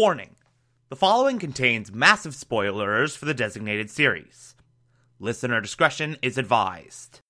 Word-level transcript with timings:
Warning 0.00 0.36
the 0.90 0.94
following 0.94 1.40
contains 1.40 1.90
massive 1.90 2.32
spoilers 2.32 3.16
for 3.16 3.24
the 3.24 3.34
designated 3.34 3.90
series. 3.90 4.54
Listener 5.18 5.60
discretion 5.60 6.16
is 6.22 6.38
advised. 6.38 7.20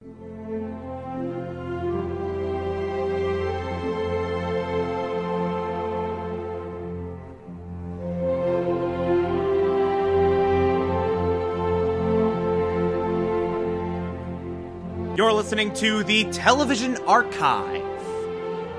You're 15.17 15.33
listening 15.33 15.73
to 15.73 16.05
the 16.05 16.25
Television 16.33 16.99
Archive, 17.07 17.83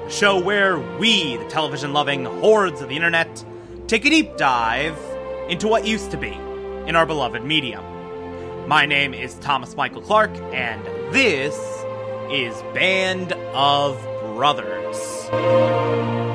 the 0.04 0.10
show 0.12 0.40
where 0.40 0.78
we, 0.78 1.38
the 1.38 1.50
television 1.50 1.92
loving 1.92 2.26
hordes 2.26 2.82
of 2.82 2.90
the 2.90 2.96
internet, 2.96 3.44
take 3.90 4.06
a 4.06 4.10
deep 4.12 4.38
dive 4.38 4.96
into 5.50 5.68
what 5.68 5.84
used 5.84 6.12
to 6.12 6.18
be 6.18 6.32
in 6.86 6.96
our 6.96 7.08
beloved 7.08 7.44
medium. 7.44 7.84
My 8.68 8.86
name 8.86 9.16
is 9.16 9.34
Thomas 9.40 9.76
Michael 9.76 10.04
Clark, 10.04 10.30
and 10.54 10.86
this 11.12 11.56
is 12.32 12.62
Band 12.76 13.34
of 13.56 14.00
Brothers. 14.36 16.29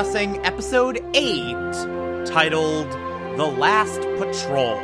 Discussing 0.00 0.42
episode 0.46 0.98
8, 1.12 2.24
titled 2.24 2.90
The 3.36 3.44
Last 3.44 4.00
Patrol. 4.16 4.78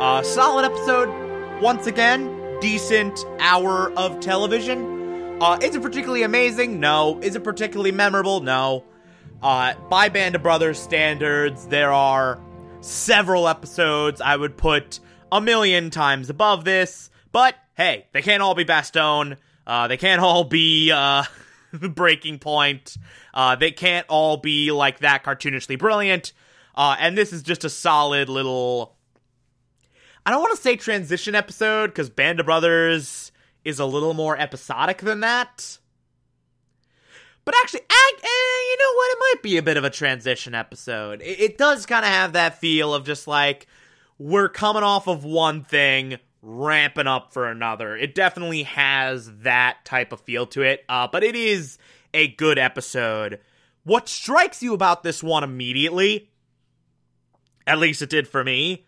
A 0.00 0.22
solid 0.22 0.64
episode, 0.64 1.60
once 1.60 1.88
again, 1.88 2.60
decent 2.60 3.18
hour 3.40 3.90
of 3.96 4.20
television. 4.20 5.42
Uh, 5.42 5.58
is 5.60 5.74
it 5.74 5.82
particularly 5.82 6.22
amazing? 6.22 6.78
No. 6.78 7.18
Is 7.20 7.34
it 7.34 7.42
particularly 7.42 7.90
memorable? 7.90 8.38
No. 8.38 8.84
Uh, 9.42 9.74
by 9.88 10.08
Band 10.08 10.36
of 10.36 10.44
Brothers 10.44 10.78
standards, 10.78 11.66
there 11.66 11.92
are 11.92 12.40
several 12.82 13.48
episodes 13.48 14.20
I 14.20 14.36
would 14.36 14.56
put 14.56 15.00
a 15.32 15.40
million 15.40 15.90
times 15.90 16.30
above 16.30 16.64
this, 16.64 17.10
but 17.32 17.56
hey, 17.76 18.06
they 18.12 18.22
can't 18.22 18.40
all 18.40 18.54
be 18.54 18.64
Bastogne. 18.64 19.36
Uh, 19.66 19.88
they 19.88 19.96
can't 19.96 20.22
all 20.22 20.44
be, 20.44 20.92
uh, 21.72 21.88
breaking 21.88 22.38
point. 22.38 22.96
Uh, 23.34 23.56
they 23.56 23.70
can't 23.70 24.06
all 24.08 24.36
be 24.36 24.70
like 24.72 25.00
that 25.00 25.24
cartoonishly 25.24 25.78
brilliant. 25.78 26.32
Uh, 26.74 26.96
and 26.98 27.16
this 27.16 27.32
is 27.32 27.42
just 27.42 27.64
a 27.64 27.70
solid 27.70 28.28
little. 28.28 28.96
I 30.24 30.30
don't 30.30 30.40
want 30.40 30.54
to 30.54 30.62
say 30.62 30.76
transition 30.76 31.34
episode 31.34 31.88
because 31.88 32.10
Band 32.10 32.40
of 32.40 32.46
Brothers 32.46 33.32
is 33.64 33.78
a 33.78 33.86
little 33.86 34.14
more 34.14 34.38
episodic 34.38 34.98
than 34.98 35.20
that. 35.20 35.78
But 37.44 37.54
actually, 37.62 37.80
I, 37.88 38.12
eh, 38.16 38.70
you 38.70 38.76
know 38.78 38.94
what? 38.96 39.10
It 39.10 39.18
might 39.20 39.42
be 39.42 39.56
a 39.56 39.62
bit 39.62 39.76
of 39.76 39.84
a 39.84 39.90
transition 39.90 40.54
episode. 40.54 41.22
It, 41.22 41.40
it 41.40 41.58
does 41.58 41.86
kind 41.86 42.04
of 42.04 42.10
have 42.10 42.34
that 42.34 42.58
feel 42.58 42.94
of 42.94 43.04
just 43.04 43.26
like 43.26 43.66
we're 44.18 44.48
coming 44.48 44.82
off 44.82 45.08
of 45.08 45.24
one 45.24 45.64
thing, 45.64 46.18
ramping 46.42 47.06
up 47.06 47.32
for 47.32 47.46
another. 47.48 47.96
It 47.96 48.14
definitely 48.14 48.64
has 48.64 49.30
that 49.40 49.84
type 49.84 50.12
of 50.12 50.20
feel 50.20 50.46
to 50.46 50.62
it, 50.62 50.84
uh, 50.88 51.08
but 51.10 51.22
it 51.22 51.36
is 51.36 51.78
a 52.14 52.28
good 52.28 52.58
episode. 52.58 53.40
What 53.84 54.08
strikes 54.08 54.62
you 54.62 54.74
about 54.74 55.02
this 55.02 55.22
one 55.22 55.44
immediately, 55.44 56.30
at 57.66 57.78
least 57.78 58.02
it 58.02 58.10
did 58.10 58.28
for 58.28 58.44
me, 58.44 58.86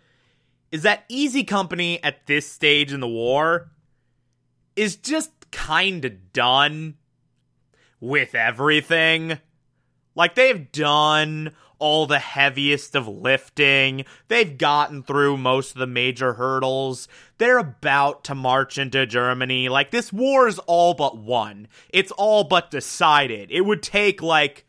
is 0.71 0.83
that 0.83 1.05
Easy 1.09 1.45
Company 1.45 2.03
at 2.03 2.27
this 2.27 2.51
stage 2.51 2.93
in 2.93 3.01
the 3.01 3.09
war 3.09 3.71
is 4.75 4.97
just 4.97 5.31
kind 5.51 6.05
of 6.05 6.33
done 6.33 6.95
with 8.01 8.35
everything. 8.35 9.39
Like, 10.15 10.35
they've 10.35 10.71
done 10.73 11.53
all 11.79 12.07
the 12.07 12.21
heaviest 12.21 12.95
of 12.95 13.09
lifting. 13.09 14.05
They've 14.29 14.57
gotten 14.57 15.03
through 15.03 15.37
most 15.37 15.73
of 15.73 15.79
the 15.79 15.87
major 15.87 16.35
hurdles. 16.35 17.09
They're 17.39 17.59
about 17.59 18.23
to 18.25 18.37
march 18.37 18.79
into 18.79 19.05
Germany. 19.05 19.69
Like, 19.69 19.91
this 19.91 20.13
war 20.13 20.47
is 20.47 20.61
all 20.61 20.95
but 20.95 21.17
won. 21.17 21.67
It's 21.89 22.13
all 22.13 22.45
but 22.45 22.71
decided. 22.71 23.51
It 23.51 23.63
would 23.63 23.83
take, 23.83 24.23
like, 24.23 24.65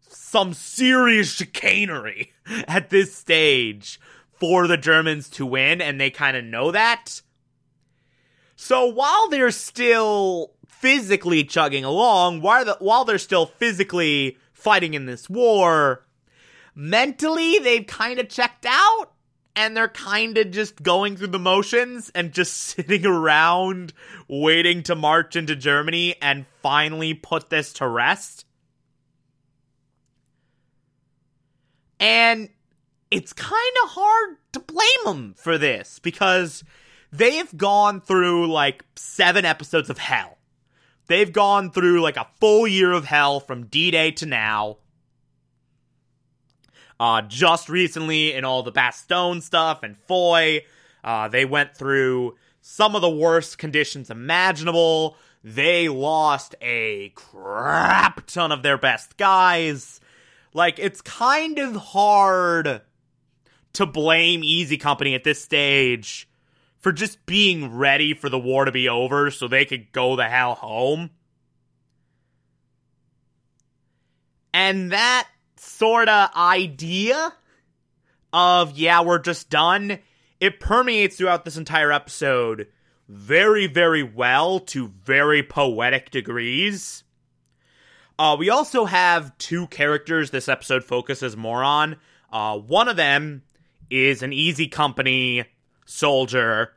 some 0.00 0.54
serious 0.54 1.32
chicanery 1.32 2.32
at 2.68 2.90
this 2.90 3.14
stage 3.14 3.98
for 4.38 4.66
the 4.66 4.76
Germans 4.76 5.28
to 5.30 5.44
win, 5.44 5.80
and 5.80 6.00
they 6.00 6.10
kind 6.10 6.36
of 6.36 6.44
know 6.44 6.70
that. 6.70 7.20
So 8.54 8.86
while 8.86 9.28
they're 9.28 9.50
still 9.50 10.52
physically 10.80 11.44
chugging 11.44 11.84
along, 11.84 12.40
while, 12.40 12.64
the, 12.64 12.76
while 12.80 13.04
they're 13.04 13.18
still 13.18 13.46
physically 13.46 14.38
fighting 14.52 14.94
in 14.94 15.04
this 15.04 15.28
war, 15.28 16.06
mentally 16.74 17.58
they've 17.58 17.86
kind 17.86 18.18
of 18.18 18.28
checked 18.30 18.66
out 18.66 19.12
and 19.54 19.76
they're 19.76 19.88
kind 19.88 20.38
of 20.38 20.50
just 20.50 20.82
going 20.82 21.16
through 21.16 21.26
the 21.26 21.38
motions 21.38 22.10
and 22.14 22.32
just 22.32 22.54
sitting 22.56 23.04
around 23.04 23.92
waiting 24.26 24.82
to 24.84 24.94
march 24.94 25.36
into 25.36 25.54
Germany 25.54 26.14
and 26.22 26.46
finally 26.62 27.12
put 27.12 27.50
this 27.50 27.74
to 27.74 27.86
rest. 27.86 28.46
And 31.98 32.48
it's 33.10 33.34
kind 33.34 33.76
of 33.84 33.90
hard 33.90 34.36
to 34.52 34.60
blame 34.60 35.04
them 35.04 35.34
for 35.36 35.58
this 35.58 35.98
because 35.98 36.64
they've 37.12 37.54
gone 37.54 38.00
through 38.00 38.50
like 38.50 38.82
seven 38.96 39.44
episodes 39.44 39.90
of 39.90 39.98
hell. 39.98 40.38
They've 41.10 41.32
gone 41.32 41.72
through 41.72 42.02
like 42.02 42.16
a 42.16 42.28
full 42.38 42.68
year 42.68 42.92
of 42.92 43.04
hell 43.04 43.40
from 43.40 43.66
D 43.66 43.90
Day 43.90 44.12
to 44.12 44.26
now. 44.26 44.76
Uh, 47.00 47.22
just 47.22 47.68
recently, 47.68 48.32
in 48.32 48.44
all 48.44 48.62
the 48.62 48.70
Bastogne 48.70 49.42
stuff 49.42 49.82
and 49.82 49.98
Foy, 50.06 50.62
uh, 51.02 51.26
they 51.26 51.44
went 51.44 51.76
through 51.76 52.36
some 52.60 52.94
of 52.94 53.02
the 53.02 53.10
worst 53.10 53.58
conditions 53.58 54.08
imaginable. 54.08 55.16
They 55.42 55.88
lost 55.88 56.54
a 56.62 57.08
crap 57.16 58.24
ton 58.28 58.52
of 58.52 58.62
their 58.62 58.78
best 58.78 59.16
guys. 59.16 59.98
Like, 60.54 60.78
it's 60.78 61.00
kind 61.00 61.58
of 61.58 61.74
hard 61.74 62.82
to 63.72 63.84
blame 63.84 64.44
Easy 64.44 64.76
Company 64.76 65.16
at 65.16 65.24
this 65.24 65.42
stage 65.42 66.28
for 66.80 66.92
just 66.92 67.24
being 67.26 67.76
ready 67.76 68.14
for 68.14 68.28
the 68.28 68.38
war 68.38 68.64
to 68.64 68.72
be 68.72 68.88
over 68.88 69.30
so 69.30 69.46
they 69.46 69.64
could 69.64 69.92
go 69.92 70.16
the 70.16 70.28
hell 70.28 70.54
home. 70.54 71.10
And 74.52 74.92
that 74.92 75.28
sort 75.56 76.08
of 76.08 76.30
idea 76.34 77.32
of, 78.32 78.76
yeah, 78.76 79.02
we're 79.02 79.18
just 79.18 79.50
done, 79.50 79.98
it 80.40 80.58
permeates 80.60 81.16
throughout 81.16 81.44
this 81.44 81.56
entire 81.56 81.92
episode 81.92 82.66
very, 83.08 83.66
very 83.66 84.02
well 84.02 84.60
to 84.60 84.88
very 85.04 85.42
poetic 85.42 86.10
degrees. 86.10 87.04
Uh, 88.18 88.36
we 88.38 88.50
also 88.50 88.84
have 88.84 89.36
two 89.38 89.66
characters 89.66 90.30
this 90.30 90.48
episode 90.48 90.84
focuses 90.84 91.36
more 91.36 91.64
on. 91.64 91.96
Uh, 92.32 92.56
one 92.58 92.88
of 92.88 92.96
them 92.96 93.42
is 93.90 94.22
an 94.22 94.32
easy 94.32 94.68
company 94.68 95.44
soldier 95.84 96.72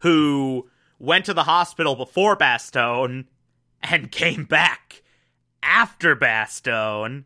who 0.00 0.68
went 0.98 1.24
to 1.26 1.34
the 1.34 1.44
hospital 1.44 1.94
before 1.94 2.36
Bastogne 2.36 3.26
and 3.82 4.10
came 4.10 4.44
back 4.44 5.02
after 5.62 6.16
Bastogne. 6.16 7.24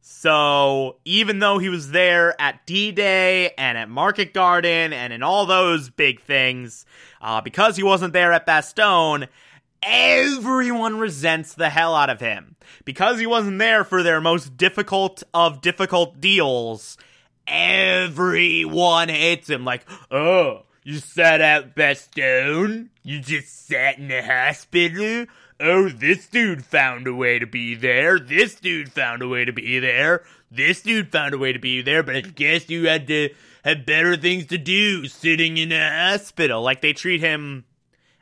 So 0.00 0.96
even 1.04 1.38
though 1.38 1.58
he 1.58 1.68
was 1.68 1.92
there 1.92 2.40
at 2.40 2.66
D 2.66 2.90
Day 2.90 3.52
and 3.56 3.78
at 3.78 3.88
Market 3.88 4.34
Garden 4.34 4.92
and 4.92 5.12
in 5.12 5.22
all 5.22 5.46
those 5.46 5.90
big 5.90 6.20
things, 6.20 6.84
uh, 7.20 7.40
because 7.40 7.76
he 7.76 7.84
wasn't 7.84 8.12
there 8.12 8.32
at 8.32 8.46
Bastogne, 8.46 9.28
everyone 9.80 10.98
resents 10.98 11.54
the 11.54 11.70
hell 11.70 11.94
out 11.94 12.10
of 12.10 12.20
him. 12.20 12.56
Because 12.84 13.20
he 13.20 13.26
wasn't 13.26 13.60
there 13.60 13.84
for 13.84 14.02
their 14.02 14.20
most 14.20 14.56
difficult 14.56 15.22
of 15.32 15.60
difficult 15.60 16.20
deals, 16.20 16.96
everyone 17.46 19.08
hates 19.08 19.48
him. 19.48 19.64
Like, 19.64 19.84
oh, 20.10 20.62
you 20.84 20.98
sat 20.98 21.40
out 21.40 21.74
Bastogne? 21.74 22.88
You 23.02 23.20
just 23.20 23.66
sat 23.66 23.98
in 23.98 24.08
the 24.08 24.22
hospital? 24.22 25.26
Oh, 25.60 25.88
this 25.88 26.26
dude 26.26 26.64
found 26.64 27.06
a 27.06 27.14
way 27.14 27.38
to 27.38 27.46
be 27.46 27.74
there. 27.74 28.18
This 28.18 28.56
dude 28.56 28.90
found 28.90 29.22
a 29.22 29.28
way 29.28 29.44
to 29.44 29.52
be 29.52 29.78
there. 29.78 30.24
This 30.50 30.82
dude 30.82 31.12
found 31.12 31.34
a 31.34 31.38
way 31.38 31.52
to 31.52 31.58
be 31.58 31.82
there, 31.82 32.02
but 32.02 32.16
I 32.16 32.20
guess 32.20 32.68
you 32.68 32.88
had 32.88 33.06
to 33.06 33.30
have 33.64 33.86
better 33.86 34.16
things 34.16 34.46
to 34.46 34.58
do 34.58 35.06
sitting 35.06 35.56
in 35.56 35.70
a 35.72 36.10
hospital. 36.10 36.62
Like, 36.62 36.80
they 36.80 36.92
treat 36.92 37.20
him 37.20 37.64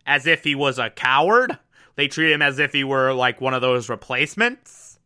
as 0.06 0.26
if 0.26 0.44
he 0.44 0.54
was 0.54 0.78
a 0.78 0.90
coward. 0.90 1.58
They 1.96 2.08
treat 2.08 2.32
him 2.32 2.42
as 2.42 2.58
if 2.58 2.72
he 2.72 2.84
were 2.84 3.12
like 3.12 3.40
one 3.40 3.54
of 3.54 3.62
those 3.62 3.88
replacements. 3.88 4.98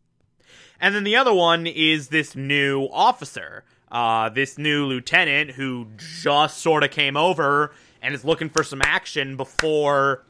And 0.81 0.95
then 0.95 1.05
the 1.05 1.17
other 1.17 1.33
one 1.33 1.67
is 1.67 2.09
this 2.09 2.35
new 2.35 2.85
officer 2.93 3.65
uh, 3.95 4.29
this 4.29 4.59
new 4.59 4.87
lieutenant 4.87 5.53
who 5.53 5.87
just 5.97 6.59
sort 6.59 6.83
of 6.83 6.91
came 6.91 7.17
over 7.17 7.73
and 8.03 8.13
is 8.13 8.25
looking 8.25 8.51
for 8.51 8.65
some 8.65 8.83
action 8.83 9.37
before 9.37 10.25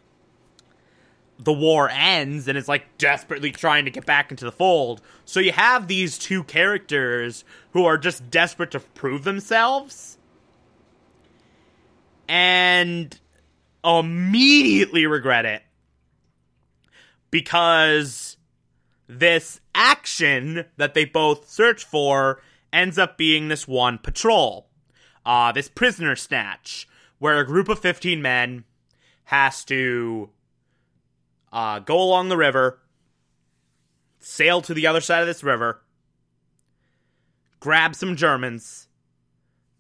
the 1.39 1.53
war 1.53 1.89
ends 1.89 2.47
and 2.47 2.59
is 2.59 2.69
like 2.69 2.99
desperately 2.99 3.51
trying 3.51 3.87
to 3.87 3.91
get 3.91 4.05
back 4.05 4.31
into 4.31 4.45
the 4.45 4.53
fold. 4.53 5.01
So 5.25 5.41
you 5.41 5.53
have 5.53 5.89
these 5.89 6.19
two 6.19 6.45
characters 6.45 7.43
who 7.73 7.87
are 7.87 7.97
just 7.97 8.31
desperate 8.31 8.71
to 8.73 8.81
prove 8.81 9.25
themselves 9.25 10.19
and 12.29 13.19
immediately 13.83 15.07
regret 15.07 15.47
it 15.47 15.63
because 17.31 18.37
this 19.09 19.59
action 19.75 20.67
that 20.77 20.93
they 20.93 21.07
both 21.07 21.49
search 21.49 21.85
for 21.85 22.43
ends 22.75 22.99
up 22.99 23.17
being 23.17 23.49
this 23.49 23.67
one 23.67 23.97
patrol, 23.99 24.69
uh, 25.25 25.53
this 25.53 25.69
prisoner 25.69 26.17
snatch, 26.17 26.87
where 27.19 27.39
a 27.39 27.47
group 27.47 27.69
of 27.69 27.79
15 27.79 28.21
men 28.21 28.65
has 29.25 29.65
to 29.65 30.29
uh, 31.53 31.79
go 31.79 31.99
along 31.99 32.29
the 32.29 32.37
river, 32.37 32.81
sail 34.19 34.61
to 34.61 34.75
the 34.75 34.87
other 34.87 35.01
side 35.01 35.21
of 35.21 35.27
this 35.27 35.45
river, 35.45 35.83
grab 37.61 37.95
some 37.95 38.17
Germans, 38.17 38.89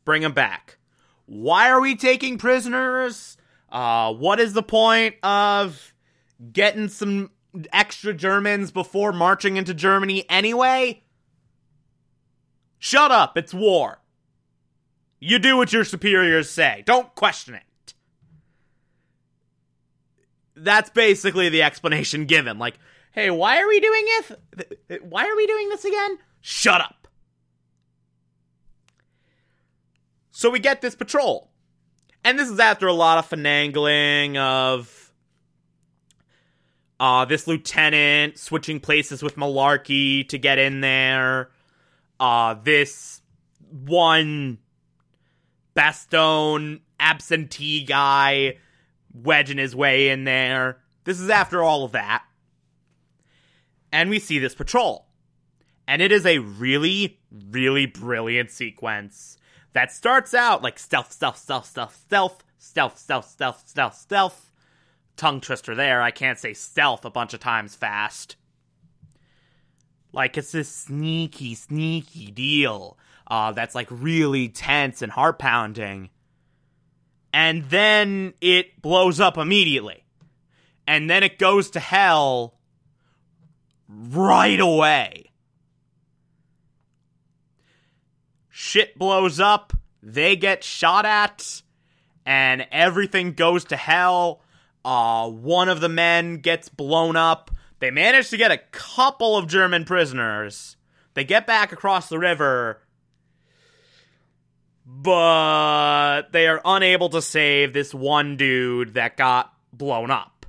bring 0.05 0.23
them 0.23 0.33
back. 0.33 0.79
Why 1.27 1.69
are 1.69 1.81
we 1.81 1.97
taking 1.97 2.39
prisoners? 2.39 3.37
Uh, 3.71 4.13
what 4.13 4.39
is 4.39 4.53
the 4.53 4.63
point 4.63 5.17
of 5.23 5.93
getting 6.53 6.89
some 6.89 7.31
extra 7.73 8.13
Germans 8.15 8.71
before 8.71 9.13
marching 9.13 9.57
into 9.57 9.75
Germany 9.75 10.25
anyway? 10.29 11.04
Shut 12.85 13.11
up, 13.11 13.39
it's 13.39 13.55
war. 13.55 14.03
You 15.19 15.39
do 15.39 15.57
what 15.57 15.73
your 15.73 15.85
superiors 15.85 16.51
say. 16.51 16.83
Don't 16.85 17.15
question 17.15 17.55
it. 17.55 17.95
That's 20.55 20.91
basically 20.91 21.49
the 21.49 21.63
explanation 21.63 22.27
given. 22.27 22.59
Like, 22.59 22.79
hey, 23.13 23.31
why 23.31 23.59
are 23.63 23.67
we 23.67 23.81
doing 23.81 24.05
it? 24.07 25.03
Why 25.03 25.27
are 25.27 25.35
we 25.35 25.47
doing 25.47 25.71
this 25.71 25.87
again? 25.87 26.19
Shut 26.43 26.83
up. 26.83 27.09
So 30.31 30.51
we 30.51 30.59
get 30.59 30.83
this 30.83 30.95
patrol. 30.95 31.51
And 32.23 32.39
this 32.39 32.51
is 32.51 32.61
after 32.61 32.87
a 32.87 32.93
lot 32.93 33.17
of 33.17 33.31
finagling 33.31 34.37
of 34.37 35.11
uh, 37.01 37.25
this 37.25 37.47
lieutenant 37.47 38.37
switching 38.37 38.79
places 38.79 39.23
with 39.23 39.37
Malarkey 39.37 40.29
to 40.29 40.37
get 40.37 40.59
in 40.59 40.83
there 40.83 41.49
uh, 42.21 42.55
this 42.55 43.21
one 43.71 44.59
Bastogne 45.75 46.81
absentee 47.01 47.85
guy 47.85 48.59
wedging 49.13 49.59
his 49.59 49.75
way 49.75 50.09
in 50.09 50.25
there. 50.25 50.79
This 51.05 51.21
is 51.21 51.31
after 51.31 51.63
all 51.63 51.85
of 51.85 51.93
that. 51.93 52.25
And 53.93 54.11
we 54.11 54.19
see 54.19 54.39
this 54.39 54.55
patrol. 54.55 55.07
And 55.87 56.01
it 56.01 56.11
is 56.11 56.25
a 56.25 56.39
really, 56.39 57.21
really 57.51 57.87
brilliant 57.87 58.51
sequence 58.51 59.37
that 59.73 59.93
starts 59.93 60.33
out 60.33 60.63
like 60.63 60.79
stealth, 60.79 61.13
stealth, 61.13 61.37
stealth, 61.37 61.67
stealth, 61.67 61.97
stealth, 61.97 62.45
stealth, 62.59 62.99
stealth, 62.99 63.29
stealth, 63.29 63.69
stealth, 63.69 63.97
stealth. 63.97 64.51
Tongue 65.17 65.41
twister 65.41 65.75
there. 65.75 66.03
I 66.03 66.11
can't 66.11 66.39
say 66.39 66.55
stealth 66.55 67.05
a 67.05 67.11
bunch 67.11 67.35
of 67.35 67.41
times 67.41 67.77
fast. 67.77 68.37
Like 70.15 70.39
it's 70.39 70.53
this 70.53 70.69
sneaky, 70.69 71.55
sneaky 71.55 72.31
deal 72.31 72.97
uh, 73.27 73.53
that's 73.53 73.75
like 73.75 73.89
really 73.91 74.49
tense 74.49 75.03
and 75.03 75.11
heart 75.11 75.39
pounding. 75.39 76.11
And 77.33 77.65
then 77.65 78.35
it 78.41 78.81
blows 78.81 79.19
up 79.19 79.37
immediately. 79.37 80.05
And 80.87 81.11
then 81.11 81.25
it 81.25 81.39
goes 81.39 81.71
to 81.71 81.81
hell 81.81 82.55
right 83.89 84.61
away. 84.61 85.33
Shit 88.51 88.97
blows 88.97 89.41
up, 89.41 89.73
they 90.01 90.37
get 90.37 90.63
shot 90.63 91.05
at, 91.05 91.63
and 92.25 92.67
everything 92.71 93.33
goes 93.33 93.65
to 93.65 93.77
hell. 93.77 94.43
Uh, 94.85 95.29
one 95.29 95.69
of 95.69 95.81
the 95.81 95.89
men 95.89 96.37
gets 96.37 96.69
blown 96.69 97.17
up 97.17 97.51
they 97.85 97.91
manage 97.91 98.31
to 98.31 98.39
get 98.39 98.51
a 98.51 98.57
couple 98.73 99.37
of 99.37 99.47
German 99.47 99.85
prisoners. 99.85 100.79
They 101.13 101.23
get 101.23 101.47
back 101.47 101.71
across 101.71 102.09
the 102.09 102.19
river, 102.19 102.81
but 104.87 106.33
they 106.33 106.47
are 106.49 106.63
unable 106.65 107.11
to 107.11 107.21
save 107.21 107.75
this 107.75 107.93
one 107.93 108.39
dude 108.39 108.95
that 108.95 109.19
got 109.19 109.53
blown 109.71 110.11
up. 110.11 110.47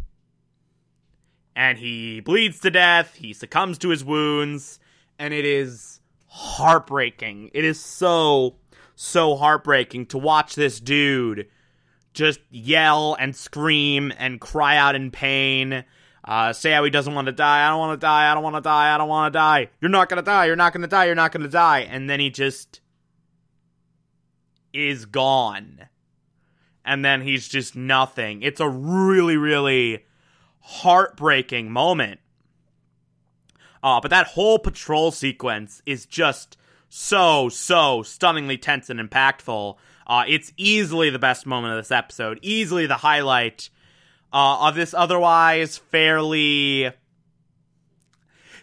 And 1.58 1.77
he 1.77 2.22
bleeds 2.22 2.62
to 2.62 2.72
death, 2.72 3.15
he 3.15 3.34
succumbs 3.34 3.80
to 3.80 3.89
his 3.89 4.06
wounds, 4.06 4.80
and 5.20 5.34
it 5.34 5.44
is 5.44 6.00
heartbreaking. 6.27 7.51
It 7.54 7.65
is 7.65 7.82
so, 7.82 8.56
so 8.96 9.36
heartbreaking 9.36 10.06
to 10.08 10.18
watch 10.18 10.56
this 10.56 10.80
dude 10.80 11.50
just 12.13 12.39
yell 12.50 13.18
and 13.20 13.36
scream 13.36 14.13
and 14.18 14.39
cry 14.39 14.77
out 14.77 14.96
in 14.96 15.12
pain 15.12 15.84
uh, 16.25 16.53
say 16.53 16.72
how 16.72 16.84
he 16.84 16.89
doesn't 16.89 17.13
want 17.13 17.27
to 17.27 17.32
die. 17.32 17.65
I 17.65 17.70
don't 17.70 17.79
want 17.79 18.00
to 18.00 18.03
die. 18.03 18.32
I 18.32 18.34
don't 18.34 18.44
want 18.44 18.55
to 18.55 18.62
die. 18.62 18.94
I 18.94 18.98
don't 18.98 19.08
want 19.08 19.32
to 19.32 19.38
die. 19.38 19.70
You're 19.79 19.89
not 19.89 20.10
going 20.10 20.17
to 20.17 20.25
die. 20.25 20.46
You're 20.46 20.55
not 20.55 20.74
going 20.74 20.82
to 20.82 20.88
die. 20.88 21.05
You're 21.05 21.15
not 21.15 21.32
going 21.32 21.44
to 21.44 21.50
die. 21.50 21.82
And 21.82 22.10
then 22.10 22.20
he 22.20 22.32
just 22.32 22.82
is 24.74 25.05
gone. 25.05 25.88
And 26.84 27.05
then 27.05 27.22
he's 27.22 27.48
just 27.48 27.75
nothing. 27.75 28.41
It's 28.41 28.60
a 28.60 28.67
really, 28.67 29.38
really 29.38 30.05
heartbreaking 30.62 31.72
moment. 31.72 32.20
Uh, 33.84 34.01
but 34.01 34.10
that 34.10 34.27
whole 34.27 34.58
patrol 34.58 35.12
sequence 35.12 35.84
is 35.86 36.08
just 36.08 36.58
so, 36.89 37.50
so 37.50 38.01
stunningly 38.01 38.58
tense 38.58 38.89
and 38.89 39.00
impactful. 39.00 39.77
Uh, 40.08 40.24
it's 40.27 40.51
easily 40.58 41.12
the 41.12 41.20
best 41.20 41.46
moment 41.46 41.74
of 41.74 41.79
this 41.79 41.91
episode, 41.91 42.39
easily 42.41 42.88
the 42.88 42.96
highlight 42.96 43.70
uh, 44.36 44.68
of 44.68 44.75
this 44.75 44.94
otherwise 44.94 45.77
fairly. 45.77 46.92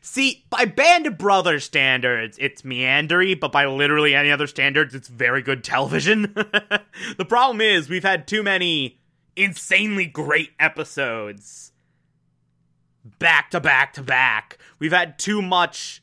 See, 0.03 0.45
by 0.51 0.67
Band 0.67 1.07
of 1.07 1.17
Brothers 1.17 1.65
standards, 1.65 2.37
it's 2.39 2.61
meandery, 2.61 3.39
but 3.39 3.53
by 3.53 3.65
literally 3.65 4.15
any 4.15 4.31
other 4.31 4.47
standards, 4.47 4.95
it's 4.95 5.09
very 5.09 5.41
good 5.41 5.65
television. 5.65 6.35
the 7.17 7.25
problem 7.27 7.63
is, 7.63 7.89
we've 7.89 8.03
had 8.03 8.29
too 8.29 8.43
many 8.43 9.01
insanely 9.35 10.05
great 10.05 10.51
episodes 10.61 11.73
back 13.19 13.51
to 13.53 13.61
back 13.61 13.95
to 13.95 14.03
back. 14.03 14.59
We've 14.79 14.93
had 14.93 15.19
too 15.19 15.41
much, 15.41 16.03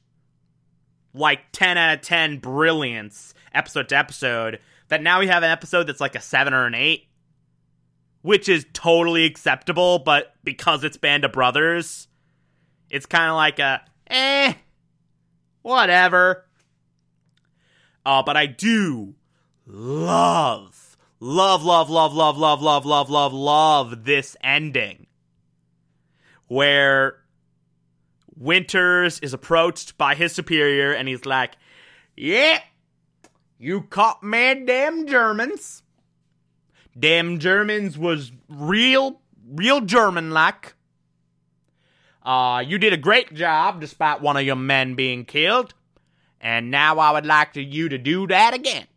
like, 1.14 1.42
10 1.52 1.78
out 1.78 2.00
of 2.00 2.02
10 2.02 2.40
brilliance 2.40 3.36
episode 3.54 3.90
to 3.90 3.98
episode, 3.98 4.60
that 4.88 5.04
now 5.04 5.20
we 5.20 5.28
have 5.28 5.44
an 5.44 5.52
episode 5.52 5.84
that's 5.84 6.02
like 6.02 6.16
a 6.16 6.22
7 6.22 6.54
or 6.54 6.66
an 6.66 6.74
8 6.74 7.09
which 8.22 8.50
is 8.50 8.66
totally 8.74 9.26
acceptable, 9.26 10.00
but 10.00 10.34
because 10.44 10.84
it's 10.84 10.98
Band 10.98 11.26
of 11.26 11.32
Brothers, 11.32 12.08
it's 12.90 13.06
kind 13.06 13.30
of 13.30 13.36
like 13.36 13.60
a 13.60 13.82
eh, 14.08 14.54
whatever. 15.62 16.46
Uh, 18.06 18.24
but 18.24 18.36
I 18.36 18.46
do 18.46 19.16
love, 19.66 20.98
love, 21.20 21.64
love, 21.64 21.90
love, 21.90 22.14
love, 22.14 22.38
love, 22.38 22.62
love, 22.62 22.86
love, 22.86 23.10
love, 23.10 23.34
love 23.34 24.04
this 24.06 24.36
ending 24.42 25.08
where 26.48 27.18
Winters 28.36 29.20
is 29.20 29.34
approached 29.34 29.98
by 29.98 30.16
his 30.16 30.34
superior 30.34 30.92
and 30.92 31.08
he's 31.08 31.26
like, 31.26 31.56
Yeah, 32.16 32.60
you 33.60 33.82
caught 33.82 34.24
mad 34.24 34.66
damn 34.66 35.06
Germans. 35.06 35.84
Damn 37.00 37.39
Germans 37.39 37.98
was 37.98 38.32
real, 38.50 39.22
real 39.48 39.82
German 39.82 40.32
like. 40.32 40.75
Uh, 42.24 42.63
you 42.65 42.77
did 42.77 42.94
a 42.94 42.98
great 42.98 43.34
job 43.34 43.79
despite 43.79 44.22
one 44.22 44.38
of 44.38 44.44
your 44.44 44.56
men 44.56 44.96
being 44.96 45.25
killed. 45.25 45.74
And 46.41 46.72
now 46.72 47.00
I 47.00 47.12
would 47.12 47.25
like 47.25 47.53
to, 47.53 47.63
you 47.63 47.89
to 47.89 47.98
do 47.98 48.27
that 48.27 48.53
again. 48.53 48.88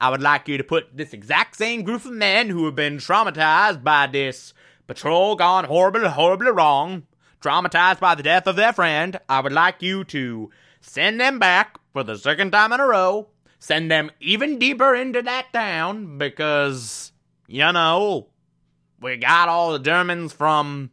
I 0.00 0.10
would 0.10 0.22
like 0.22 0.46
you 0.48 0.58
to 0.58 0.64
put 0.64 0.96
this 0.96 1.12
exact 1.12 1.56
same 1.56 1.82
group 1.82 2.04
of 2.04 2.12
men 2.12 2.50
who 2.50 2.64
have 2.66 2.76
been 2.76 2.98
traumatized 2.98 3.82
by 3.82 4.06
this 4.06 4.54
patrol 4.86 5.34
gone 5.34 5.64
horribly, 5.64 6.08
horribly 6.08 6.50
wrong, 6.50 7.06
traumatized 7.40 8.00
by 8.00 8.14
the 8.14 8.22
death 8.22 8.46
of 8.46 8.56
their 8.56 8.72
friend. 8.72 9.18
I 9.28 9.40
would 9.40 9.52
like 9.52 9.82
you 9.82 10.04
to 10.04 10.50
send 10.80 11.20
them 11.20 11.38
back 11.38 11.78
for 11.92 12.04
the 12.04 12.16
second 12.16 12.52
time 12.52 12.72
in 12.72 12.80
a 12.80 12.86
row. 12.86 13.28
Send 13.58 13.90
them 13.90 14.12
even 14.20 14.58
deeper 14.60 14.94
into 14.94 15.20
that 15.22 15.52
town 15.52 16.16
because, 16.16 17.12
you 17.48 17.72
know, 17.72 18.28
we 19.00 19.16
got 19.16 19.48
all 19.48 19.72
the 19.72 19.78
Germans 19.78 20.32
from 20.32 20.90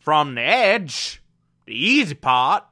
from 0.00 0.34
the 0.34 0.42
edge, 0.42 1.22
the 1.64 1.74
easy 1.74 2.14
part. 2.14 2.64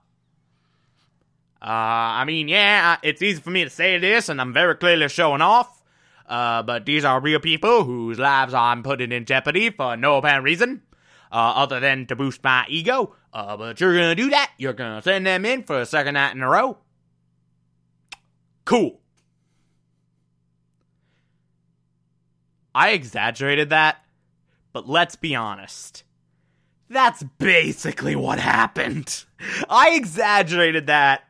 Uh, 1.62 2.18
I 2.20 2.24
mean, 2.24 2.48
yeah, 2.48 2.96
it's 3.02 3.22
easy 3.22 3.40
for 3.40 3.50
me 3.50 3.64
to 3.64 3.70
say 3.70 3.98
this, 3.98 4.28
and 4.28 4.40
I'm 4.40 4.52
very 4.52 4.74
clearly 4.74 5.08
showing 5.08 5.42
off. 5.42 5.82
Uh, 6.26 6.62
but 6.62 6.86
these 6.86 7.04
are 7.04 7.20
real 7.20 7.40
people 7.40 7.84
whose 7.84 8.18
lives 8.18 8.54
I'm 8.54 8.82
putting 8.82 9.12
in 9.12 9.24
jeopardy 9.24 9.70
for 9.70 9.96
no 9.96 10.16
apparent 10.16 10.44
reason, 10.44 10.82
uh, 11.30 11.52
other 11.56 11.78
than 11.78 12.06
to 12.06 12.16
boost 12.16 12.42
my 12.42 12.64
ego. 12.68 13.14
Uh, 13.32 13.56
but 13.56 13.80
you're 13.80 13.94
gonna 13.94 14.14
do 14.14 14.30
that. 14.30 14.50
You're 14.58 14.72
gonna 14.72 15.02
send 15.02 15.26
them 15.26 15.44
in 15.44 15.62
for 15.62 15.80
a 15.80 15.86
second 15.86 16.14
night 16.14 16.34
in 16.34 16.42
a 16.42 16.48
row. 16.48 16.78
Cool. 18.64 18.99
I 22.80 22.92
exaggerated 22.92 23.68
that, 23.68 24.02
but 24.72 24.88
let's 24.88 25.14
be 25.14 25.34
honest. 25.34 26.02
That's 26.88 27.22
basically 27.36 28.16
what 28.16 28.38
happened. 28.38 29.26
I 29.68 29.90
exaggerated 29.90 30.86
that 30.86 31.24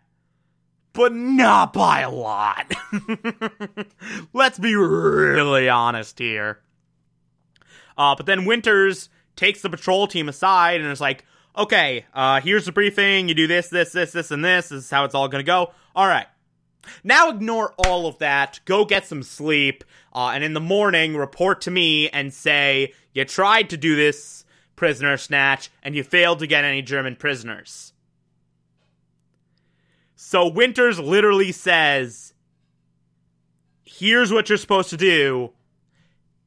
but 0.92 1.12
not 1.12 1.72
by 1.72 2.02
a 2.02 2.10
lot. 2.10 2.72
Let's 4.32 4.60
be 4.60 4.76
really 4.76 5.68
honest 5.68 6.20
here. 6.20 6.60
Uh, 7.98 8.14
but 8.14 8.26
then 8.26 8.44
Winters 8.44 9.08
takes 9.34 9.60
the 9.60 9.70
patrol 9.70 10.06
team 10.06 10.28
aside 10.28 10.80
and 10.80 10.90
is 10.90 11.00
like, 11.00 11.24
okay, 11.56 12.06
uh, 12.14 12.40
here's 12.40 12.66
the 12.66 12.72
briefing. 12.72 13.28
You 13.28 13.34
do 13.34 13.48
this, 13.48 13.70
this, 13.70 13.90
this, 13.90 14.12
this, 14.12 14.30
and 14.30 14.44
this. 14.44 14.68
This 14.68 14.84
is 14.84 14.90
how 14.90 15.04
it's 15.04 15.16
all 15.16 15.28
going 15.28 15.44
to 15.44 15.46
go. 15.46 15.72
All 15.96 16.06
right. 16.06 16.26
Now 17.04 17.30
ignore 17.30 17.74
all 17.78 18.06
of 18.06 18.18
that. 18.18 18.60
Go 18.64 18.84
get 18.84 19.06
some 19.06 19.22
sleep. 19.22 19.84
Uh, 20.12 20.30
and 20.34 20.42
in 20.42 20.54
the 20.54 20.60
morning, 20.60 21.16
report 21.16 21.60
to 21.62 21.70
me 21.70 22.08
and 22.08 22.32
say, 22.32 22.92
you 23.12 23.24
tried 23.24 23.70
to 23.70 23.76
do 23.76 23.96
this 23.96 24.44
prisoner 24.76 25.16
snatch 25.16 25.70
and 25.82 25.94
you 25.94 26.02
failed 26.02 26.38
to 26.40 26.46
get 26.46 26.64
any 26.64 26.82
German 26.82 27.16
prisoners. 27.16 27.92
So 30.16 30.48
Winters 30.48 30.98
literally 30.98 31.52
says, 31.52 32.34
here's 33.84 34.32
what 34.32 34.48
you're 34.48 34.58
supposed 34.58 34.90
to 34.90 34.96
do. 34.96 35.52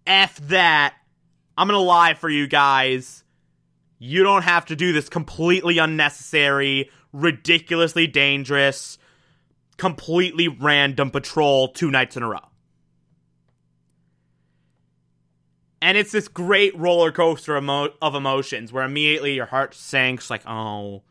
F 0.07 0.37
that. 0.47 0.95
I'm 1.57 1.67
going 1.67 1.77
to 1.77 1.83
lie 1.83 2.15
for 2.15 2.29
you 2.29 2.47
guys. 2.47 3.23
You 3.99 4.23
don't 4.23 4.43
have 4.43 4.65
to 4.65 4.75
do 4.75 4.91
this 4.91 5.07
completely 5.07 5.77
unnecessary, 5.77 6.89
ridiculously 7.11 8.07
dangerous, 8.07 8.97
completely 9.77 10.47
random 10.47 11.11
patrol 11.11 11.69
two 11.69 11.91
nights 11.91 12.17
in 12.17 12.23
a 12.23 12.29
row. 12.29 12.39
And 15.81 15.97
it's 15.97 16.11
this 16.11 16.27
great 16.27 16.77
roller 16.77 17.11
coaster 17.11 17.57
of 17.57 18.15
emotions 18.15 18.71
where 18.71 18.85
immediately 18.85 19.33
your 19.33 19.45
heart 19.45 19.73
sinks, 19.73 20.29
like, 20.29 20.47
oh, 20.47 21.03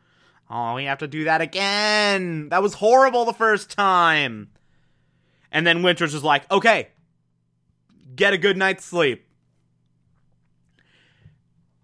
Oh, 0.55 0.75
we 0.75 0.85
have 0.85 0.99
to 0.99 1.09
do 1.09 1.25
that 1.25 1.41
again. 1.41 2.51
That 2.51 2.63
was 2.63 2.75
horrible 2.75 3.25
the 3.25 3.33
first 3.33 3.71
time. 3.71 4.51
And 5.51 5.67
then 5.67 5.83
Winters 5.83 6.13
is 6.13 6.23
like, 6.23 6.51
okay, 6.51 6.89
get 8.15 8.35
a 8.35 8.39
good 8.39 8.59
night's 8.59 8.85
sleep. 8.85 9.27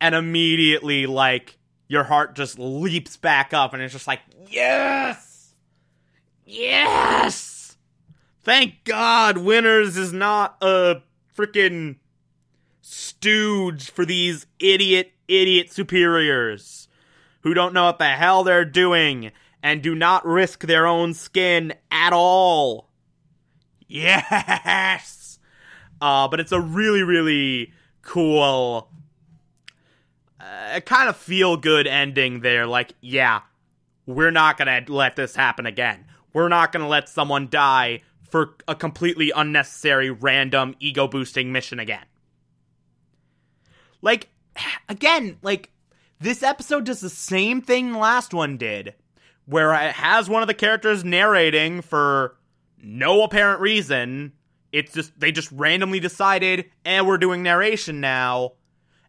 And 0.03 0.15
immediately, 0.15 1.07
like, 1.07 1.57
your 1.89 2.05
heart 2.05 2.37
just 2.37 2.59
leaps 2.59 3.17
back 3.17 3.55
up 3.55 3.73
and 3.73 3.83
it's 3.83 3.95
just 3.95 4.07
like, 4.07 4.21
yes! 4.49 5.28
Yes! 6.51 7.77
Thank 8.41 8.85
God 8.85 9.37
Winters 9.37 9.99
is 9.99 10.15
not 10.15 10.57
a 10.63 11.03
freaking 11.37 11.97
stooge 12.81 13.91
for 13.91 14.07
these 14.07 14.47
idiot, 14.59 15.13
idiot 15.29 15.71
superiors 15.71 16.89
who 17.43 17.53
don't 17.53 17.75
know 17.75 17.85
what 17.85 17.99
the 17.99 18.07
hell 18.07 18.45
they're 18.45 18.65
doing 18.65 19.31
and 19.63 19.83
do 19.83 19.95
not 19.95 20.25
risk 20.25 20.61
their 20.61 20.87
own 20.87 21.13
skin 21.13 21.75
at 21.91 22.15
all. 22.15 22.89
Yes! 23.87 25.39
Uh, 26.01 26.29
but 26.29 26.41
it's 26.41 26.53
a 26.53 26.61
really, 26.61 27.03
really 27.03 27.75
cool, 28.01 28.89
uh, 30.41 30.81
kind 30.81 31.11
of 31.11 31.17
feel 31.19 31.59
good 31.59 31.87
ending 31.87 32.41
there. 32.41 32.67
Like, 32.67 32.95
yeah, 33.03 33.41
we're 34.07 34.31
not 34.31 34.57
gonna 34.57 34.83
let 34.89 35.15
this 35.15 35.37
happen 35.37 35.67
again. 35.67 36.07
We're 36.39 36.49
not 36.49 36.71
gonna 36.71 36.87
let 36.87 37.09
someone 37.09 37.49
die 37.51 38.03
for 38.31 38.55
a 38.69 38.77
completely 38.77 39.33
unnecessary, 39.35 40.09
random, 40.13 40.77
ego 40.79 41.09
boosting 41.09 41.51
mission 41.51 41.81
again. 41.81 42.05
Like, 44.03 44.29
again, 44.89 45.39
like, 45.43 45.73
this 46.21 46.45
episode 46.45 46.85
does 46.85 47.01
the 47.01 47.11
same 47.11 47.61
thing 47.61 47.91
the 47.91 47.99
last 47.99 48.33
one 48.33 48.57
did, 48.57 48.95
where 49.47 49.75
it 49.75 49.95
has 49.95 50.29
one 50.29 50.43
of 50.43 50.47
the 50.47 50.55
characters 50.55 51.03
narrating 51.03 51.83
for 51.83 52.37
no 52.81 53.25
apparent 53.25 53.61
reason. 53.61 54.33
It's 54.71 54.93
just, 54.93 55.19
they 55.19 55.33
just 55.33 55.51
randomly 55.51 55.99
decided, 55.99 56.67
and 56.85 57.05
eh, 57.05 57.09
we're 57.09 57.19
doing 57.19 57.43
narration 57.43 58.01
now. 58.01 58.53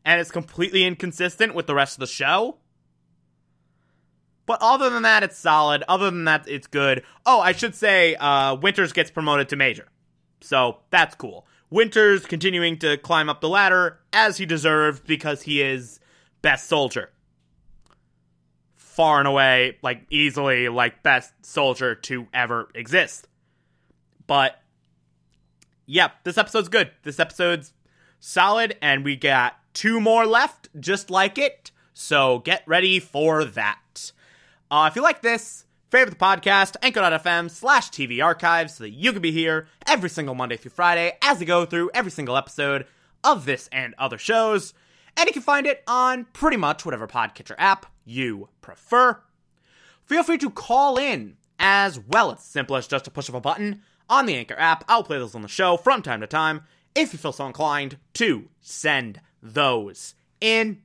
And 0.04 0.20
it's 0.20 0.32
completely 0.32 0.84
inconsistent 0.84 1.54
with 1.54 1.68
the 1.68 1.76
rest 1.76 1.96
of 1.96 2.00
the 2.00 2.08
show. 2.08 2.58
But 4.50 4.64
other 4.64 4.90
than 4.90 5.04
that, 5.04 5.22
it's 5.22 5.38
solid. 5.38 5.84
Other 5.88 6.06
than 6.06 6.26
that, 6.26 6.50
it's 6.50 6.66
good. 6.66 7.04
Oh, 7.24 7.40
I 7.40 7.52
should 7.52 7.76
say, 7.76 8.16
uh, 8.16 8.56
Winters 8.56 8.94
gets 8.94 9.12
promoted 9.12 9.48
to 9.50 9.56
Major. 9.56 9.90
So 10.42 10.78
that's 10.90 11.14
cool. 11.14 11.46
Winters 11.70 12.26
continuing 12.26 12.80
to 12.80 12.98
climb 12.98 13.30
up 13.30 13.42
the 13.42 13.48
ladder 13.48 14.00
as 14.12 14.38
he 14.38 14.48
deserved 14.48 15.06
because 15.06 15.44
he 15.44 15.62
is 15.62 16.00
best 16.42 16.68
soldier. 16.68 17.12
Far 18.76 19.20
and 19.20 19.28
away, 19.28 19.78
like 19.84 20.08
easily, 20.10 20.68
like 20.68 21.04
best 21.04 21.32
soldier 21.46 21.94
to 21.94 22.26
ever 22.34 22.70
exist. 22.74 23.28
But 24.26 24.60
yep, 25.86 26.24
this 26.24 26.40
episode's 26.40 26.70
good. 26.70 26.90
This 27.04 27.20
episode's 27.20 27.72
solid, 28.20 28.78
and 28.82 29.06
we 29.06 29.16
got 29.16 29.58
two 29.76 30.02
more 30.02 30.26
left 30.26 30.70
just 30.80 31.12
like 31.12 31.38
it. 31.38 31.70
So 31.94 32.40
get 32.40 32.64
ready 32.66 33.00
for 33.00 33.46
that. 33.46 33.78
Uh, 34.72 34.88
if 34.90 34.96
you 34.96 35.02
like 35.02 35.22
this, 35.22 35.66
favorite 35.90 36.12
the 36.12 36.24
podcast, 36.24 36.76
anchor.fm 36.84 37.50
slash 37.50 37.90
TV 37.90 38.24
archives 38.24 38.76
so 38.76 38.84
that 38.84 38.92
you 38.92 39.12
can 39.12 39.22
be 39.22 39.32
here 39.32 39.68
every 39.88 40.10
single 40.10 40.36
Monday 40.36 40.58
through 40.58 40.72
Friday 40.72 41.18
as 41.22 41.40
we 41.40 41.46
go 41.46 41.66
through 41.66 41.90
every 41.94 42.12
single 42.12 42.38
episode 42.38 42.86
of 43.24 43.46
this 43.46 43.68
and 43.72 43.96
other 43.98 44.18
shows 44.18 44.74
and 45.20 45.28
you 45.28 45.34
can 45.34 45.42
find 45.42 45.68
it 45.68 45.84
on 45.86 46.26
pretty 46.32 46.56
much 46.56 46.86
whatever 46.86 47.08
podcatcher 47.08 47.56
app 47.58 47.86
you 48.06 48.48
prefer. 48.62 49.20
Feel 50.06 50.24
free 50.24 50.38
to 50.38 50.50
call 50.50 50.98
in 50.98 51.36
as 51.60 52.00
well. 52.00 52.32
It's 52.32 52.46
simple 52.46 52.76
as 52.76 52.88
just 52.88 53.08
a 53.08 53.12
push 53.12 53.28
of 53.28 53.36
a 53.36 53.42
button 53.42 53.82
on 54.10 54.26
the 54.26 54.36
Anchor 54.36 54.56
app. 54.58 54.86
I'll 54.88 55.04
play 55.04 55.20
those 55.20 55.36
on 55.36 55.42
the 55.42 55.48
show 55.48 55.76
from 55.78 56.02
time 56.02 56.22
to 56.22 56.28
time 56.28 56.62
if 56.96 57.12
you 57.12 57.20
feel 57.20 57.34
so 57.34 57.46
inclined 57.46 57.98
to 58.14 58.48
send 58.62 59.20
those 59.44 60.16
in. 60.40 60.82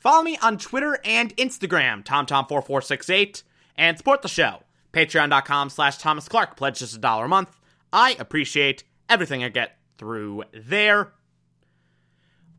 Follow 0.00 0.22
me 0.22 0.38
on 0.42 0.56
Twitter 0.56 0.98
and 1.04 1.36
Instagram, 1.36 2.02
TomTom4468, 2.04 3.42
and 3.76 3.98
support 3.98 4.22
the 4.22 4.28
show. 4.28 4.62
Patreon.com 4.92 5.68
slash 5.70 5.98
Thomas 5.98 6.26
Clark. 6.26 6.56
Pledge 6.56 6.78
just 6.78 6.96
a 6.96 6.98
dollar 6.98 7.26
a 7.26 7.28
month. 7.28 7.56
I 7.92 8.16
appreciate 8.18 8.82
everything 9.08 9.44
I 9.44 9.50
get 9.50 9.76
through 9.98 10.44
there. 10.54 11.12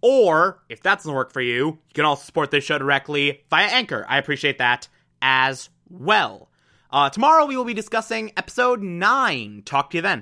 Or, 0.01 0.63
if 0.69 0.81
that 0.83 1.00
doesn't 1.00 1.13
work 1.13 1.33
for 1.33 1.41
you, 1.41 1.65
you 1.65 1.93
can 1.93 2.05
also 2.05 2.24
support 2.24 2.51
this 2.51 2.63
show 2.63 2.77
directly 2.77 3.43
via 3.50 3.67
Anchor. 3.67 4.05
I 4.07 4.17
appreciate 4.17 4.60
that 4.60 4.88
as 5.21 5.69
well. 5.89 6.50
Uh, 6.91 7.10
tomorrow 7.10 7.45
we 7.45 7.57
will 7.57 7.65
be 7.65 7.74
discussing 7.74 8.31
episode 8.38 8.81
9. 8.81 9.63
Talk 9.65 9.91
to 9.91 9.98
you 9.98 10.01
then. 10.01 10.19